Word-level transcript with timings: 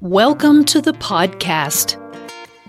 Welcome 0.00 0.64
to 0.66 0.80
the 0.80 0.92
podcast. 0.92 1.96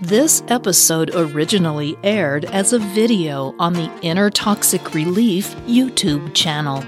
This 0.00 0.42
episode 0.48 1.14
originally 1.14 1.96
aired 2.02 2.44
as 2.46 2.72
a 2.72 2.80
video 2.80 3.54
on 3.60 3.74
the 3.74 3.88
Inner 4.02 4.30
Toxic 4.30 4.94
Relief 4.94 5.54
YouTube 5.58 6.34
channel. 6.34 6.78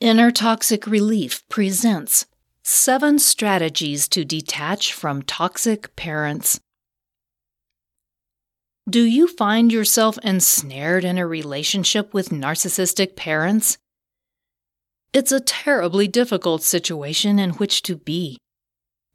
Inner 0.00 0.32
Toxic 0.32 0.84
Relief 0.88 1.48
presents 1.48 2.26
Seven 2.64 3.20
Strategies 3.20 4.08
to 4.08 4.24
Detach 4.24 4.92
from 4.92 5.22
Toxic 5.22 5.94
Parents. 5.94 6.58
Do 8.88 9.02
you 9.02 9.26
find 9.26 9.72
yourself 9.72 10.16
ensnared 10.22 11.04
in 11.04 11.18
a 11.18 11.26
relationship 11.26 12.14
with 12.14 12.28
narcissistic 12.28 13.16
parents? 13.16 13.78
It's 15.12 15.32
a 15.32 15.40
terribly 15.40 16.06
difficult 16.06 16.62
situation 16.62 17.40
in 17.40 17.50
which 17.54 17.82
to 17.82 17.96
be. 17.96 18.38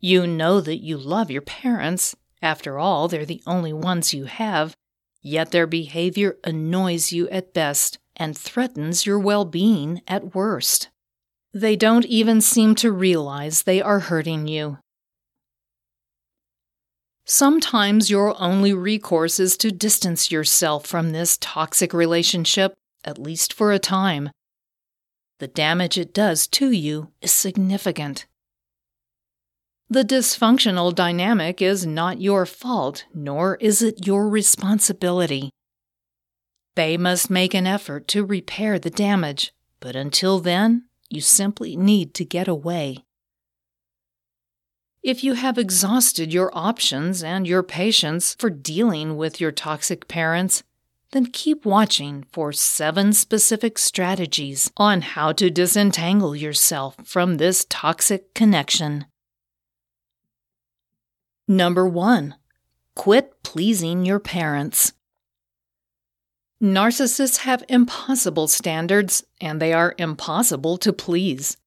You 0.02 0.28
know 0.28 0.60
that 0.60 0.84
you 0.84 0.98
love 0.98 1.32
your 1.32 1.42
parents. 1.42 2.18
After 2.42 2.80
all, 2.80 3.08
they're 3.08 3.26
the 3.26 3.42
only 3.48 3.72
ones 3.72 4.14
you 4.14 4.26
have, 4.26 4.76
yet 5.22 5.52
their 5.52 5.68
behavior 5.68 6.36
annoys 6.44 7.14
you 7.14 7.30
at 7.30 7.54
best 7.54 7.98
and 8.18 8.38
threatens 8.38 9.06
your 9.06 9.20
well 9.20 9.46
being 9.46 10.02
at 10.06 10.36
worst. 10.36 10.90
They 11.54 11.78
don't 11.78 12.06
even 12.08 12.42
seem 12.42 12.76
to 12.76 12.92
realize 12.92 13.64
they 13.64 13.82
are 13.82 14.00
hurting 14.00 14.50
you. 14.50 14.80
Sometimes 17.34 18.10
your 18.10 18.36
only 18.42 18.74
recourse 18.74 19.40
is 19.40 19.56
to 19.56 19.72
distance 19.72 20.34
yourself 20.34 20.86
from 20.86 21.12
this 21.12 21.38
toxic 21.40 21.94
relationship, 21.94 22.74
at 23.06 23.18
least 23.18 23.54
for 23.54 23.72
a 23.72 23.80
time. 23.80 24.32
The 25.40 25.48
damage 25.48 25.98
it 25.98 26.14
does 26.14 26.46
to 26.48 26.72
you 26.72 27.14
is 27.22 27.32
significant. 27.32 28.28
The 29.90 30.04
dysfunctional 30.04 30.94
dynamic 30.94 31.62
is 31.62 31.86
not 31.86 32.20
your 32.20 32.46
fault, 32.46 33.06
nor 33.14 33.56
is 33.62 33.82
it 33.82 34.06
your 34.06 34.28
responsibility. 34.28 35.52
They 36.76 36.98
must 36.98 37.30
make 37.30 37.54
an 37.54 37.66
effort 37.66 38.10
to 38.10 38.26
repair 38.26 38.78
the 38.78 38.90
damage, 38.90 39.54
but 39.80 39.96
until 39.96 40.42
then, 40.42 40.84
you 41.10 41.22
simply 41.22 41.78
need 41.78 42.14
to 42.16 42.26
get 42.26 42.50
away. 42.50 43.06
If 45.04 45.24
you 45.24 45.34
have 45.34 45.58
exhausted 45.58 46.32
your 46.32 46.52
options 46.54 47.24
and 47.24 47.48
your 47.48 47.64
patience 47.64 48.36
for 48.38 48.52
dealing 48.52 49.18
with 49.18 49.42
your 49.42 49.52
toxic 49.52 50.08
parents, 50.08 50.62
then 51.12 51.26
keep 51.26 51.66
watching 51.66 52.26
for 52.32 52.52
seven 52.52 53.12
specific 53.12 53.80
strategies 53.80 54.72
on 54.78 55.02
how 55.02 55.32
to 55.34 55.50
disentangle 55.50 56.36
yourself 56.36 56.96
from 57.04 57.38
this 57.38 57.66
toxic 57.68 58.36
connection. 58.36 59.06
Number 61.48 61.88
one, 61.88 62.36
quit 62.96 63.42
pleasing 63.42 64.06
your 64.06 64.20
parents. 64.20 64.94
Narcissists 66.62 67.38
have 67.38 67.64
impossible 67.68 68.48
standards, 68.48 69.24
and 69.42 69.60
they 69.60 69.74
are 69.74 69.96
impossible 69.98 70.78
to 70.78 70.94
please. 70.94 71.58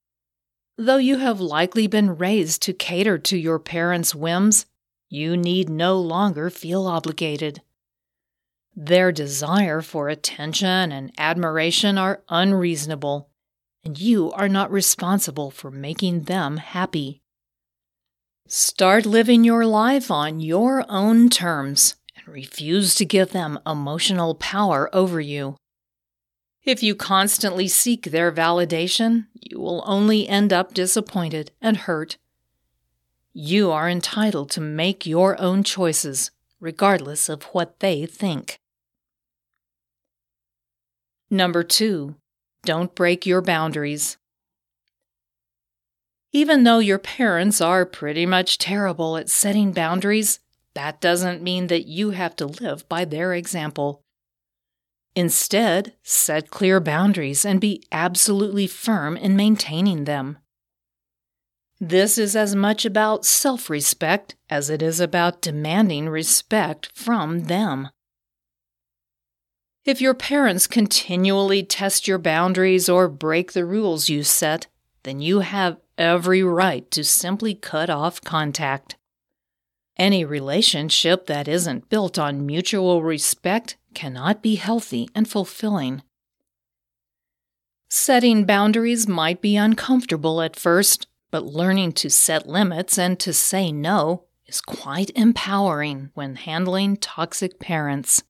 Though 0.77 0.97
you 0.97 1.19
have 1.19 1.41
likely 1.41 1.87
been 1.87 2.17
raised 2.17 2.63
to 2.63 2.73
cater 2.73 3.17
to 3.19 3.37
your 3.37 3.61
parents' 3.61 4.15
whims, 4.15 4.67
you 5.09 5.37
need 5.37 5.69
no 5.69 6.01
longer 6.01 6.51
feel 6.51 6.87
obligated. 6.87 7.63
Their 8.75 9.13
desire 9.13 9.83
for 9.83 10.09
attention 10.09 10.91
and 10.91 11.13
admiration 11.17 11.97
are 11.97 12.25
unreasonable, 12.29 13.29
and 13.85 14.01
you 14.01 14.33
are 14.33 14.49
not 14.49 14.73
responsible 14.73 15.53
for 15.53 15.71
making 15.71 16.23
them 16.23 16.57
happy. 16.57 17.23
Start 18.49 19.07
living 19.07 19.45
your 19.45 19.65
life 19.65 20.11
on 20.11 20.41
your 20.41 20.85
own 20.89 21.31
terms 21.31 21.95
and 22.17 22.27
refuse 22.27 22.97
to 22.97 23.05
give 23.05 23.31
them 23.31 23.61
emotional 23.65 24.35
power 24.35 24.91
over 24.93 25.21
you. 25.21 25.57
If 26.65 26.83
you 26.83 26.95
constantly 26.95 27.69
seek 27.69 28.05
their 28.05 28.33
validation, 28.33 29.27
you 29.35 29.61
will 29.61 29.85
only 29.87 30.27
end 30.27 30.53
up 30.53 30.73
disappointed 30.73 31.51
and 31.61 31.77
hurt. 31.77 32.17
You 33.35 33.71
are 33.71 33.91
entitled 33.91 34.51
to 34.53 34.61
make 34.63 35.05
your 35.05 35.39
own 35.41 35.63
choices, 35.63 36.31
regardless 36.61 37.29
of 37.29 37.43
what 37.45 37.81
they 37.81 38.07
think. 38.07 38.61
Number 41.29 41.63
two, 41.63 42.15
don't 42.65 42.95
break 42.95 43.27
your 43.27 43.43
boundaries. 43.43 44.17
Even 46.33 46.65
though 46.65 46.79
your 46.79 46.99
parents 46.99 47.61
are 47.61 47.85
pretty 47.85 48.25
much 48.25 48.57
terrible 48.57 49.17
at 49.17 49.29
setting 49.29 49.73
boundaries, 49.73 50.41
that 50.75 51.01
doesn't 51.01 51.43
mean 51.43 51.67
that 51.67 51.87
you 51.87 52.11
have 52.11 52.35
to 52.37 52.47
live 52.47 52.89
by 52.89 53.05
their 53.05 53.35
example. 53.35 54.04
Instead, 55.17 55.95
set 56.03 56.51
clear 56.51 56.81
boundaries 56.81 57.45
and 57.45 57.61
be 57.61 57.83
absolutely 57.93 58.67
firm 58.67 59.17
in 59.17 59.37
maintaining 59.37 60.05
them. 60.05 60.39
This 61.81 62.19
is 62.19 62.35
as 62.35 62.55
much 62.55 62.85
about 62.85 63.25
self 63.25 63.69
respect 63.69 64.37
as 64.49 64.71
it 64.71 64.83
is 64.83 65.01
about 65.01 65.43
demanding 65.43 66.09
respect 66.09 66.91
from 66.95 67.45
them. 67.45 67.91
If 69.85 70.01
your 70.01 70.15
parents 70.15 70.67
continually 70.67 71.63
test 71.63 72.09
your 72.09 72.19
boundaries 72.19 72.89
or 72.89 73.09
break 73.09 73.53
the 73.53 73.67
rules 73.67 74.09
you 74.09 74.23
set, 74.23 74.67
then 75.03 75.21
you 75.21 75.41
have 75.41 75.77
every 75.99 76.43
right 76.43 76.91
to 76.91 77.05
simply 77.05 77.55
cut 77.55 77.91
off 77.91 78.23
contact. 78.23 78.97
Any 79.97 80.25
relationship 80.25 81.27
that 81.27 81.47
isn't 81.47 81.91
built 81.91 82.19
on 82.19 82.47
mutual 82.47 83.03
respect 83.03 83.77
cannot 83.95 84.43
be 84.43 84.57
healthy 84.57 85.09
and 85.15 85.29
fulfilling. 85.29 86.03
Setting 87.89 88.45
boundaries 88.45 89.07
might 89.07 89.41
be 89.41 89.57
uncomfortable 89.57 90.43
at 90.43 90.57
first, 90.57 91.07
but 91.31 91.45
learning 91.45 91.93
to 91.93 92.11
set 92.11 92.49
limits 92.49 92.99
and 92.99 93.19
to 93.21 93.33
say 93.33 93.71
no 93.71 94.25
is 94.47 94.61
quite 94.61 95.11
empowering 95.15 96.11
when 96.15 96.37
handling 96.37 96.97
toxic 96.97 97.59
parents. 97.59 98.23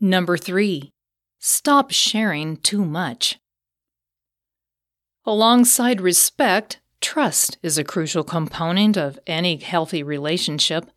Number 0.00 0.36
three, 0.36 0.92
stop 1.38 1.90
sharing 1.90 2.56
too 2.56 2.84
much. 2.84 3.38
Alongside 5.26 6.00
respect, 6.00 6.80
trust 7.00 7.58
is 7.62 7.76
a 7.76 7.84
crucial 7.84 8.24
component 8.24 8.96
of 8.96 9.18
any 9.26 9.56
healthy 9.56 10.02
relationship. 10.02 10.90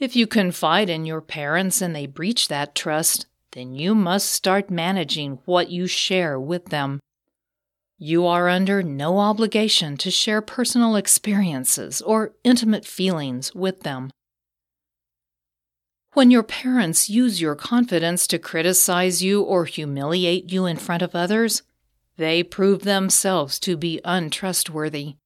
If 0.00 0.16
you 0.16 0.26
confide 0.26 0.88
in 0.88 1.04
your 1.04 1.20
parents 1.20 1.82
and 1.82 1.94
they 1.94 2.06
breach 2.06 2.48
that 2.48 2.74
trust, 2.74 3.26
then 3.52 3.74
you 3.74 3.94
must 3.94 4.32
start 4.32 4.70
managing 4.70 5.40
what 5.44 5.70
you 5.70 5.86
share 5.86 6.40
with 6.40 6.70
them. 6.70 7.00
You 7.98 8.26
are 8.26 8.48
under 8.48 8.82
no 8.82 9.18
obligation 9.18 9.98
to 9.98 10.10
share 10.10 10.40
personal 10.40 10.96
experiences 10.96 12.00
or 12.00 12.32
intimate 12.44 12.86
feelings 12.86 13.54
with 13.54 13.80
them. 13.80 14.10
When 16.14 16.30
your 16.30 16.44
parents 16.44 17.10
use 17.10 17.42
your 17.42 17.54
confidence 17.54 18.26
to 18.28 18.38
criticize 18.38 19.22
you 19.22 19.42
or 19.42 19.66
humiliate 19.66 20.50
you 20.50 20.64
in 20.64 20.78
front 20.78 21.02
of 21.02 21.14
others, 21.14 21.62
they 22.16 22.42
prove 22.42 22.84
themselves 22.84 23.58
to 23.60 23.76
be 23.76 24.00
untrustworthy. 24.02 25.16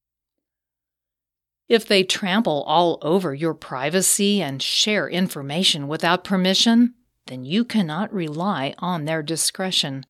If 1.69 1.87
they 1.87 2.05
trample 2.05 2.63
all 2.67 2.99
over 3.01 3.35
your 3.35 3.55
privacy 3.55 4.43
and 4.43 4.63
share 4.63 5.09
information 5.09 5.89
without 5.89 6.25
permission, 6.25 6.95
then 7.27 7.45
you 7.45 7.65
cannot 7.65 8.13
rely 8.13 8.75
on 8.79 9.05
their 9.05 9.23
discretion. 9.23 10.05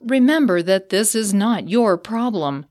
Remember 0.00 0.62
that 0.62 0.88
this 0.88 1.14
is 1.14 1.34
not 1.34 1.68
your 1.68 1.98
problem. 1.98 2.66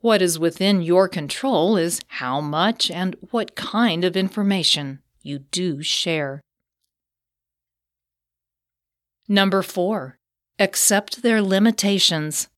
What 0.00 0.22
is 0.22 0.38
within 0.38 0.82
your 0.82 1.08
control 1.08 1.76
is 1.76 2.00
how 2.08 2.40
much 2.40 2.90
and 2.90 3.16
what 3.30 3.54
kind 3.54 4.04
of 4.04 4.16
information 4.16 5.00
you 5.22 5.40
do 5.40 5.82
share. 5.82 6.40
Number 9.28 9.62
four, 9.62 10.18
accept 10.58 11.22
their 11.22 11.42
limitations. 11.42 12.48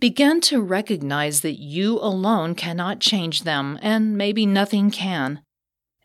Begin 0.00 0.40
to 0.42 0.60
recognize 0.62 1.40
that 1.40 1.58
you 1.58 1.98
alone 1.98 2.54
cannot 2.54 3.00
change 3.00 3.42
them, 3.42 3.78
and 3.82 4.16
maybe 4.16 4.46
nothing 4.46 4.92
can. 4.92 5.42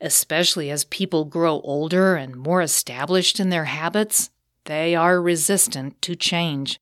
Especially 0.01 0.71
as 0.71 0.83
people 0.85 1.25
grow 1.25 1.61
older 1.61 2.15
and 2.15 2.35
more 2.35 2.63
established 2.63 3.39
in 3.39 3.49
their 3.49 3.65
habits, 3.65 4.31
they 4.65 4.95
are 4.95 5.21
resistant 5.21 6.01
to 6.01 6.15
change. 6.15 6.79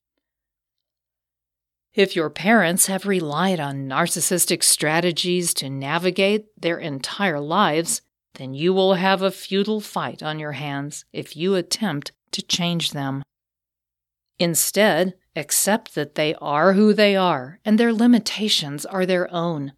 If 1.93 2.15
your 2.15 2.29
parents 2.29 2.85
have 2.85 3.05
relied 3.05 3.59
on 3.59 3.89
narcissistic 3.89 4.63
strategies 4.63 5.53
to 5.55 5.69
navigate 5.69 6.45
their 6.57 6.77
entire 6.77 7.41
lives, 7.41 8.01
then 8.35 8.53
you 8.53 8.73
will 8.73 8.93
have 8.93 9.21
a 9.21 9.31
futile 9.31 9.81
fight 9.81 10.23
on 10.23 10.39
your 10.39 10.53
hands 10.53 11.03
if 11.11 11.35
you 11.35 11.55
attempt 11.55 12.13
to 12.31 12.41
change 12.41 12.91
them. 12.91 13.21
Instead, 14.39 15.15
accept 15.35 15.95
that 15.95 16.15
they 16.15 16.35
are 16.35 16.73
who 16.73 16.93
they 16.93 17.15
are 17.15 17.59
and 17.63 17.77
their 17.77 17.93
limitations 17.93 18.85
are 18.85 19.05
their 19.05 19.31
own. 19.33 19.73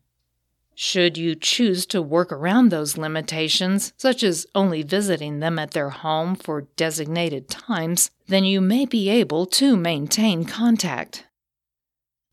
Should 0.75 1.17
you 1.17 1.35
choose 1.35 1.85
to 1.87 2.01
work 2.01 2.31
around 2.31 2.69
those 2.69 2.97
limitations, 2.97 3.93
such 3.95 4.23
as 4.23 4.47
only 4.55 4.81
visiting 4.81 5.39
them 5.39 5.59
at 5.59 5.71
their 5.71 5.91
home 5.91 6.35
for 6.35 6.67
designated 6.75 7.47
times, 7.47 8.09
then 8.27 8.43
you 8.43 8.59
may 8.59 8.85
be 8.85 9.09
able 9.09 9.45
to 9.47 9.77
maintain 9.77 10.45
contact. 10.45 11.27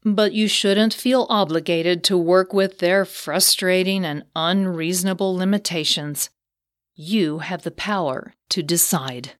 But 0.03 0.33
you 0.33 0.49
shouldn't 0.49 0.95
feel 0.95 1.27
obligated 1.29 2.03
to 2.05 2.17
work 2.17 2.55
with 2.55 2.79
their 2.79 3.05
frustrating 3.05 4.07
and 4.07 4.25
unreasonable 4.35 5.35
limitations. 5.35 6.31
You 6.95 7.41
have 7.41 7.63
the 7.63 7.71
power 7.71 8.33
to 8.49 8.63
decide. 8.63 9.33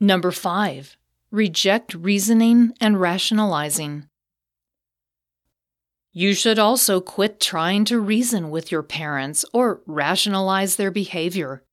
Number 0.00 0.32
5. 0.32 0.96
Reject 1.34 1.94
reasoning 1.94 2.74
and 2.80 3.00
rationalizing. 3.00 4.06
You 6.12 6.32
should 6.32 6.60
also 6.60 7.00
quit 7.00 7.40
trying 7.40 7.84
to 7.86 7.98
reason 7.98 8.50
with 8.50 8.70
your 8.70 8.84
parents 8.84 9.44
or 9.52 9.82
rationalize 9.84 10.76
their 10.76 10.92
behavior. 10.92 11.64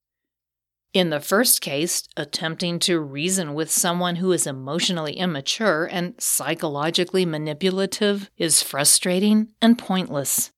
In 0.93 1.11
the 1.11 1.19
first 1.19 1.61
case, 1.61 2.07
attempting 2.17 2.79
to 2.79 2.99
reason 2.99 3.53
with 3.53 3.69
someone 3.69 4.15
who 4.15 4.31
is 4.31 4.47
emotionally 4.47 5.13
immature 5.13 5.85
and 5.85 6.15
psychologically 6.19 7.23
manipulative 7.23 8.31
is 8.37 8.63
frustrating 8.63 9.49
and 9.61 9.77
pointless. 9.77 10.49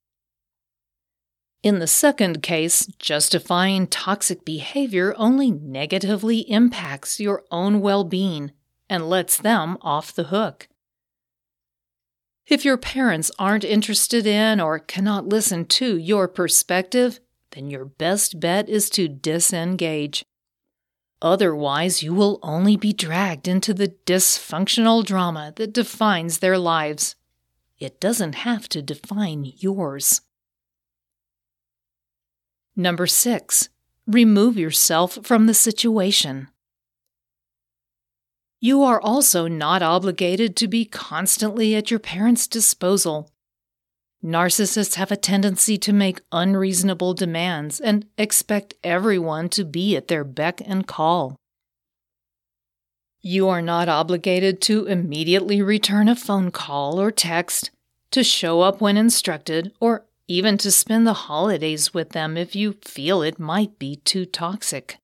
In 1.62 1.78
the 1.78 1.86
second 1.86 2.42
case, 2.42 2.86
justifying 2.98 3.86
toxic 3.86 4.46
behavior 4.46 5.14
only 5.18 5.50
negatively 5.50 6.50
impacts 6.50 7.20
your 7.20 7.44
own 7.50 7.82
well 7.82 8.04
being 8.04 8.52
and 8.88 9.08
lets 9.08 9.36
them 9.38 9.78
off 9.80 10.12
the 10.12 10.24
hook. 10.24 10.68
If 12.46 12.64
your 12.64 12.76
parents 12.76 13.30
aren't 13.38 13.64
interested 13.64 14.26
in 14.26 14.60
or 14.60 14.78
cannot 14.78 15.28
listen 15.28 15.64
to 15.66 15.96
your 15.96 16.28
perspective, 16.28 17.20
then 17.52 17.70
your 17.70 17.86
best 17.86 18.38
bet 18.38 18.68
is 18.68 18.90
to 18.90 19.08
disengage. 19.08 20.24
Otherwise, 21.22 22.02
you 22.02 22.12
will 22.12 22.38
only 22.42 22.76
be 22.76 22.92
dragged 22.92 23.48
into 23.48 23.72
the 23.72 23.94
dysfunctional 24.04 25.02
drama 25.02 25.54
that 25.56 25.72
defines 25.72 26.38
their 26.38 26.58
lives. 26.58 27.16
It 27.78 27.98
doesn't 27.98 28.34
have 28.34 28.68
to 28.70 28.82
define 28.82 29.50
yours. 29.56 30.20
Number 32.76 33.06
six, 33.06 33.70
remove 34.06 34.58
yourself 34.58 35.18
from 35.22 35.46
the 35.46 35.54
situation. 35.54 36.48
You 38.64 38.82
are 38.82 38.98
also 38.98 39.46
not 39.46 39.82
obligated 39.82 40.56
to 40.56 40.68
be 40.68 40.86
constantly 40.86 41.74
at 41.74 41.90
your 41.90 42.00
parents' 42.00 42.46
disposal. 42.46 43.30
Narcissists 44.24 44.94
have 44.94 45.12
a 45.12 45.18
tendency 45.18 45.76
to 45.76 45.92
make 45.92 46.22
unreasonable 46.32 47.12
demands 47.12 47.78
and 47.78 48.06
expect 48.16 48.72
everyone 48.82 49.50
to 49.50 49.66
be 49.66 49.96
at 49.96 50.08
their 50.08 50.24
beck 50.24 50.62
and 50.64 50.86
call. 50.86 51.36
You 53.20 53.50
are 53.50 53.60
not 53.60 53.90
obligated 53.90 54.62
to 54.62 54.86
immediately 54.86 55.60
return 55.60 56.08
a 56.08 56.16
phone 56.16 56.50
call 56.50 56.98
or 56.98 57.10
text, 57.10 57.70
to 58.12 58.24
show 58.24 58.62
up 58.62 58.80
when 58.80 58.96
instructed, 58.96 59.74
or 59.78 60.06
even 60.26 60.56
to 60.56 60.70
spend 60.70 61.06
the 61.06 61.28
holidays 61.28 61.92
with 61.92 62.12
them 62.12 62.38
if 62.38 62.56
you 62.56 62.78
feel 62.80 63.20
it 63.20 63.38
might 63.38 63.78
be 63.78 63.96
too 63.96 64.24
toxic. 64.24 64.96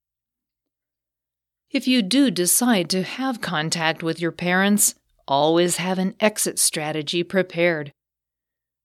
If 1.72 1.86
you 1.86 2.02
do 2.02 2.32
decide 2.32 2.90
to 2.90 3.04
have 3.04 3.40
contact 3.40 4.02
with 4.02 4.20
your 4.20 4.32
parents, 4.32 4.96
always 5.28 5.76
have 5.76 6.00
an 6.00 6.16
exit 6.18 6.58
strategy 6.58 7.22
prepared. 7.22 7.92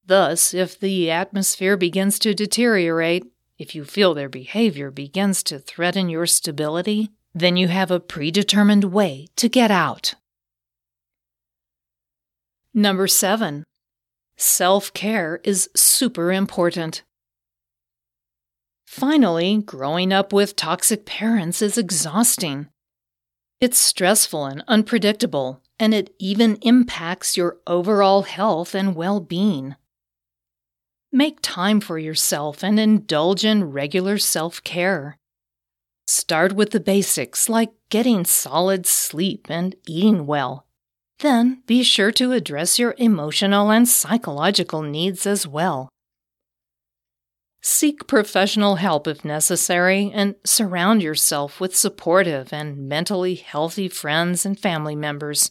Thus, 0.06 0.54
if 0.54 0.78
the 0.78 1.10
atmosphere 1.10 1.76
begins 1.76 2.20
to 2.20 2.32
deteriorate, 2.32 3.24
if 3.58 3.74
you 3.74 3.84
feel 3.84 4.14
their 4.14 4.28
behavior 4.28 4.92
begins 4.92 5.42
to 5.44 5.58
threaten 5.58 6.08
your 6.08 6.26
stability, 6.26 7.10
then 7.34 7.56
you 7.56 7.66
have 7.66 7.90
a 7.90 7.98
predetermined 7.98 8.84
way 8.84 9.26
to 9.34 9.48
get 9.48 9.72
out. 9.72 10.14
Number 12.72 13.08
seven, 13.08 13.64
self 14.36 14.92
care 14.92 15.40
is 15.42 15.68
super 15.74 16.30
important. 16.30 17.02
Finally, 18.86 19.62
growing 19.62 20.12
up 20.12 20.32
with 20.32 20.54
toxic 20.54 21.04
parents 21.04 21.60
is 21.60 21.76
exhausting. 21.76 22.68
It's 23.58 23.78
stressful 23.78 24.44
and 24.44 24.62
unpredictable, 24.68 25.62
and 25.78 25.94
it 25.94 26.14
even 26.18 26.56
impacts 26.56 27.36
your 27.36 27.56
overall 27.66 28.22
health 28.22 28.74
and 28.74 28.94
well 28.94 29.18
being. 29.18 29.76
Make 31.10 31.38
time 31.40 31.80
for 31.80 31.98
yourself 31.98 32.62
and 32.62 32.78
indulge 32.78 33.46
in 33.46 33.70
regular 33.70 34.18
self 34.18 34.62
care. 34.62 35.16
Start 36.06 36.52
with 36.52 36.70
the 36.70 36.80
basics 36.80 37.48
like 37.48 37.72
getting 37.88 38.26
solid 38.26 38.84
sleep 38.86 39.46
and 39.48 39.74
eating 39.88 40.26
well. 40.26 40.66
Then 41.20 41.62
be 41.66 41.82
sure 41.82 42.12
to 42.12 42.32
address 42.32 42.78
your 42.78 42.94
emotional 42.98 43.70
and 43.70 43.88
psychological 43.88 44.82
needs 44.82 45.26
as 45.26 45.46
well. 45.46 45.88
Seek 47.68 48.06
professional 48.06 48.76
help 48.76 49.08
if 49.08 49.24
necessary 49.24 50.12
and 50.14 50.36
surround 50.44 51.02
yourself 51.02 51.58
with 51.58 51.74
supportive 51.74 52.52
and 52.52 52.88
mentally 52.88 53.34
healthy 53.34 53.88
friends 53.88 54.46
and 54.46 54.56
family 54.56 54.94
members. 54.94 55.50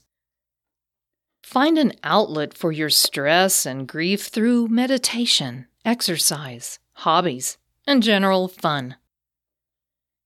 Find 1.44 1.78
an 1.78 1.92
outlet 2.06 2.54
for 2.54 2.72
your 2.72 2.90
stress 2.90 3.66
and 3.66 3.86
grief 3.86 4.28
through 4.28 4.70
meditation, 4.70 5.68
exercise, 5.84 6.80
hobbies, 6.94 7.58
and 7.86 8.02
general 8.02 8.48
fun. 8.48 8.96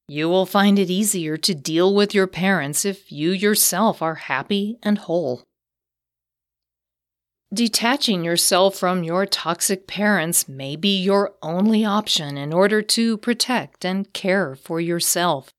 You 0.07 0.29
will 0.29 0.45
find 0.45 0.77
it 0.77 0.91
easier 0.91 1.37
to 1.37 1.55
deal 1.55 1.95
with 1.95 2.13
your 2.13 2.27
parents 2.27 2.85
if 2.85 3.11
you 3.11 3.31
yourself 3.31 4.03
are 4.03 4.29
happy 4.29 4.77
and 4.83 4.99
whole. 4.99 5.43
Detaching 7.51 8.23
yourself 8.23 8.75
from 8.75 9.03
your 9.03 9.25
toxic 9.25 9.87
parents 9.87 10.47
may 10.47 10.75
be 10.75 11.01
your 11.01 11.33
only 11.41 11.83
option 11.83 12.37
in 12.37 12.53
order 12.53 12.83
to 12.83 13.17
protect 13.17 13.83
and 13.83 14.13
care 14.13 14.55
for 14.55 14.79
yourself. 14.79 15.49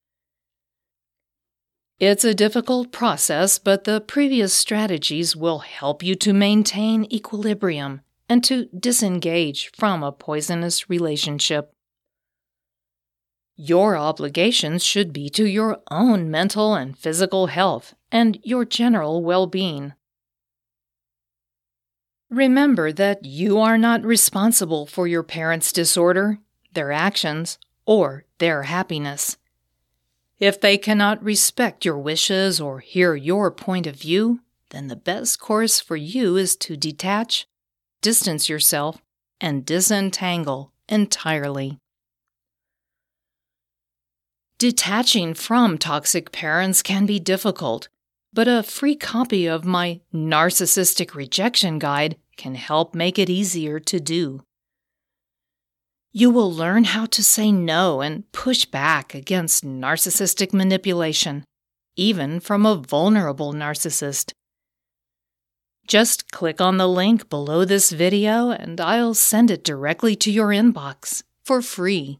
It's 1.99 2.23
a 2.23 2.33
difficult 2.33 2.93
process, 2.93 3.59
but 3.59 3.85
the 3.85 4.00
previous 4.00 4.55
strategies 4.55 5.35
will 5.35 5.59
help 5.59 6.05
you 6.05 6.15
to 6.15 6.33
maintain 6.33 7.12
equilibrium 7.12 8.03
and 8.29 8.45
to 8.45 8.67
disengage 8.67 9.73
from 9.76 10.05
a 10.05 10.12
poisonous 10.12 10.88
relationship. 10.88 11.73
Your 13.57 13.97
obligations 13.97 14.85
should 14.85 15.12
be 15.12 15.29
to 15.31 15.45
your 15.45 15.81
own 15.91 16.31
mental 16.31 16.75
and 16.75 16.97
physical 16.97 17.49
health 17.49 17.95
and 18.12 18.38
your 18.45 18.65
general 18.65 19.25
well 19.25 19.49
being. 19.49 19.93
Remember 22.31 22.93
that 22.93 23.25
you 23.25 23.59
are 23.59 23.77
not 23.77 24.05
responsible 24.05 24.87
for 24.87 25.09
your 25.09 25.25
parents' 25.25 25.73
disorder, 25.73 26.39
their 26.73 26.93
actions, 26.93 27.59
or 27.87 28.25
their 28.39 28.63
happiness. 28.63 29.37
If 30.39 30.61
they 30.61 30.79
cannot 30.79 31.23
respect 31.25 31.85
your 31.85 31.99
wishes 31.99 32.61
or 32.61 32.79
hear 32.79 33.17
your 33.17 33.51
point 33.51 33.89
of 33.89 33.97
view, 33.97 34.41
then 34.71 34.87
the 34.87 34.95
best 34.95 35.41
course 35.41 35.81
for 35.81 35.97
you 35.97 36.37
is 36.37 36.55
to 36.57 36.77
detach, 36.77 37.49
distance 38.01 38.49
yourself, 38.49 39.03
and 39.41 39.67
disentangle 39.67 40.73
entirely. 40.89 41.79
Detaching 44.59 45.35
from 45.35 45.79
toxic 45.79 46.31
parents 46.31 46.81
can 46.81 47.07
be 47.07 47.19
difficult 47.19 47.89
but 48.33 48.47
a 48.47 48.63
free 48.63 48.95
copy 48.95 49.47
of 49.47 49.65
my 49.65 50.01
Narcissistic 50.15 51.15
Rejection 51.15 51.79
Guide 51.79 52.17
can 52.37 52.55
help 52.55 52.95
make 52.95 53.19
it 53.19 53.29
easier 53.29 53.81
to 53.81 53.99
do. 53.99 54.41
You 56.13 56.31
will 56.31 56.53
learn 56.53 56.85
how 56.85 57.07
to 57.07 57.23
say 57.23 57.53
no 57.53 58.01
and 58.01 58.31
push 58.33 58.65
back 58.65 59.15
against 59.15 59.65
narcissistic 59.65 60.53
manipulation, 60.53 61.45
even 61.97 62.41
from 62.41 62.67
a 62.67 62.77
vulnerable 62.77 63.53
narcissist. 63.53 64.33
Just 65.87 66.31
click 66.31 66.61
on 66.61 66.77
the 66.77 66.89
link 66.89 67.29
below 67.29 67.65
this 67.65 67.91
video 67.91 68.51
and 68.51 68.81
I'll 68.81 69.15
send 69.15 69.51
it 69.51 69.65
directly 69.65 70.15
to 70.17 70.31
your 70.31 70.49
inbox 70.49 71.25
for 71.45 71.61
free. 71.63 72.20